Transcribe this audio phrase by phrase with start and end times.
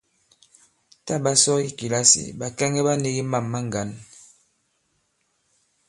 [1.05, 3.89] Tǎ ɓa sɔ i kìlasì, ɓàkɛŋɛ ɓa nīgī mâm ma ŋgǎn.